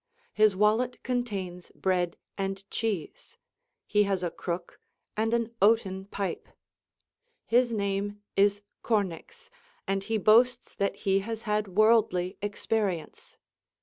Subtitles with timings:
[0.33, 3.37] His wallet contains bread and cheese;
[3.85, 4.79] he has a crook,
[5.15, 6.47] and an oaten pipe.
[7.45, 9.51] His name is Cornix,
[9.87, 13.37] and he boasts that he has had worldly experience.